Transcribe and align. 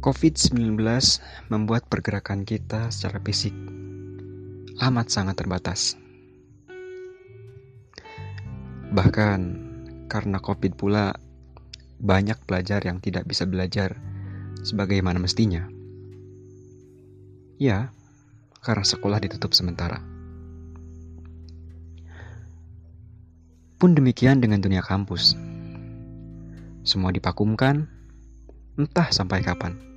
COVID-19 0.00 0.80
membuat 1.52 1.84
pergerakan 1.92 2.48
kita 2.48 2.88
secara 2.88 3.20
fisik 3.20 3.52
amat 4.80 5.12
sangat 5.12 5.36
terbatas. 5.36 6.00
Bahkan 8.96 9.40
karena 10.08 10.40
COVID 10.40 10.72
pula 10.80 11.12
banyak 12.00 12.40
pelajar 12.48 12.80
yang 12.80 13.04
tidak 13.04 13.28
bisa 13.28 13.44
belajar 13.44 14.00
sebagaimana 14.64 15.20
mestinya. 15.20 15.68
Ya, 17.60 17.92
karena 18.64 18.88
sekolah 18.88 19.20
ditutup 19.20 19.52
sementara. 19.52 20.00
Pun 23.76 23.92
demikian 23.92 24.40
dengan 24.40 24.64
dunia 24.64 24.80
kampus. 24.80 25.36
Semua 26.88 27.12
dipakumkan, 27.12 27.84
entah 28.80 29.12
sampai 29.12 29.44
kapan. 29.44 29.89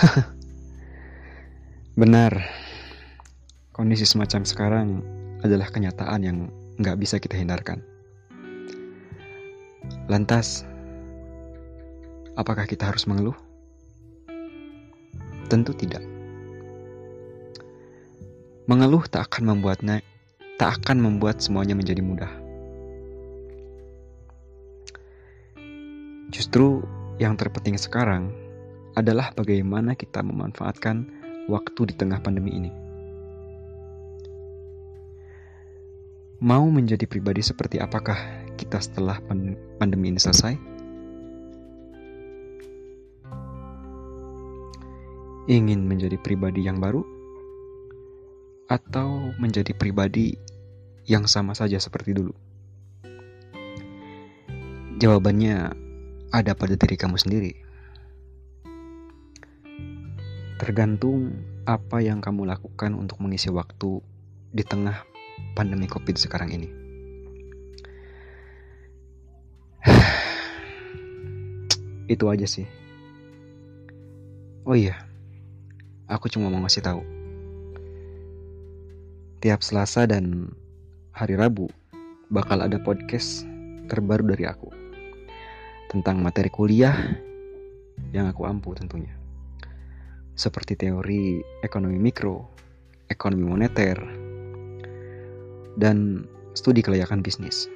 Benar, 2.00 2.32
kondisi 3.76 4.08
semacam 4.08 4.42
sekarang 4.48 4.88
adalah 5.44 5.68
kenyataan 5.68 6.20
yang 6.24 6.48
nggak 6.80 6.96
bisa 6.96 7.20
kita 7.20 7.36
hindarkan. 7.36 7.84
Lantas, 10.08 10.64
apakah 12.40 12.64
kita 12.64 12.88
harus 12.88 13.04
mengeluh? 13.04 13.36
Tentu 15.52 15.76
tidak. 15.76 16.00
Mengeluh 18.70 19.04
tak 19.04 19.28
akan 19.28 19.52
membuatnya 19.52 20.00
tak 20.56 20.80
akan 20.80 20.96
membuat 21.00 21.44
semuanya 21.44 21.76
menjadi 21.76 22.00
mudah. 22.00 22.32
Justru 26.32 26.80
yang 27.20 27.36
terpenting 27.36 27.76
sekarang 27.76 28.32
adalah 28.94 29.30
bagaimana 29.36 29.94
kita 29.94 30.22
memanfaatkan 30.24 31.06
waktu 31.46 31.80
di 31.90 31.94
tengah 31.94 32.18
pandemi 32.22 32.54
ini. 32.56 32.70
Mau 36.40 36.64
menjadi 36.72 37.04
pribadi 37.04 37.44
seperti 37.44 37.76
apakah 37.76 38.16
kita 38.56 38.80
setelah 38.80 39.20
pandemi 39.76 40.08
ini 40.08 40.16
selesai? 40.16 40.56
Ingin 45.50 45.84
menjadi 45.84 46.16
pribadi 46.16 46.64
yang 46.64 46.80
baru, 46.80 47.02
atau 48.70 49.34
menjadi 49.42 49.74
pribadi 49.74 50.38
yang 51.10 51.26
sama 51.26 51.58
saja 51.58 51.76
seperti 51.82 52.14
dulu? 52.14 52.30
Jawabannya 55.02 55.74
ada 56.30 56.52
pada 56.54 56.78
diri 56.78 56.94
kamu 56.94 57.18
sendiri. 57.18 57.52
Tergantung 60.60 61.40
apa 61.64 62.04
yang 62.04 62.20
kamu 62.20 62.44
lakukan 62.44 62.92
untuk 62.92 63.16
mengisi 63.24 63.48
waktu 63.48 64.04
di 64.52 64.60
tengah 64.60 65.08
pandemi 65.56 65.88
COVID 65.88 66.20
sekarang 66.20 66.52
ini. 66.52 66.68
Itu 72.12 72.28
aja 72.28 72.44
sih. 72.44 72.68
Oh 74.68 74.76
iya, 74.76 75.00
aku 76.04 76.28
cuma 76.28 76.52
mau 76.52 76.60
ngasih 76.60 76.84
tahu. 76.84 77.00
Tiap 79.40 79.64
Selasa 79.64 80.04
dan 80.04 80.52
hari 81.16 81.40
Rabu 81.40 81.72
bakal 82.28 82.60
ada 82.60 82.76
podcast 82.76 83.48
terbaru 83.88 84.36
dari 84.36 84.44
aku 84.44 84.68
tentang 85.88 86.20
materi 86.20 86.52
kuliah 86.52 87.16
yang 88.12 88.28
aku 88.28 88.44
ampu 88.44 88.76
tentunya. 88.76 89.19
Seperti 90.40 90.72
teori 90.72 91.36
ekonomi 91.60 92.00
mikro, 92.00 92.48
ekonomi 93.12 93.44
moneter, 93.44 94.00
dan 95.76 96.24
studi 96.56 96.80
kelayakan 96.80 97.20
bisnis. 97.20 97.68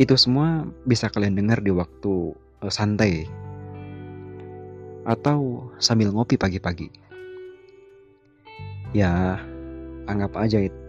Itu 0.00 0.16
semua 0.16 0.64
bisa 0.88 1.12
kalian 1.12 1.36
dengar 1.36 1.60
di 1.60 1.76
waktu 1.76 2.32
uh, 2.64 2.72
santai 2.72 3.28
atau 5.04 5.68
sambil 5.76 6.08
ngopi 6.08 6.40
pagi-pagi. 6.40 6.88
Ya, 8.96 9.36
anggap 10.08 10.40
aja 10.40 10.64
itu 10.64 10.80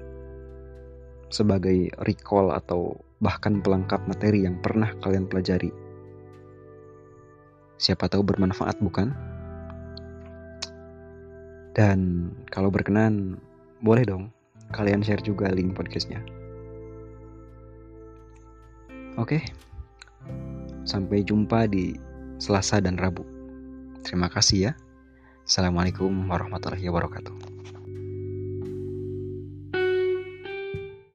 sebagai 1.28 1.92
recall 2.08 2.56
atau 2.56 3.04
bahkan 3.20 3.60
pelengkap 3.60 4.00
materi 4.08 4.48
yang 4.48 4.64
pernah 4.64 4.96
kalian 5.04 5.28
pelajari. 5.28 5.87
Siapa 7.78 8.10
tahu 8.10 8.26
bermanfaat, 8.26 8.82
bukan? 8.82 9.14
Dan 11.78 12.30
kalau 12.50 12.74
berkenan, 12.74 13.38
boleh 13.86 14.02
dong 14.02 14.34
kalian 14.74 15.06
share 15.06 15.22
juga 15.22 15.48
link 15.54 15.78
podcastnya. 15.78 16.20
Oke, 19.18 19.42
sampai 20.86 21.26
jumpa 21.26 21.70
di 21.70 21.98
Selasa 22.38 22.78
dan 22.82 22.98
Rabu. 22.98 23.26
Terima 24.06 24.30
kasih 24.30 24.70
ya. 24.70 24.72
Assalamualaikum 25.48 26.12
warahmatullahi 26.30 26.86
wabarakatuh. 26.86 27.77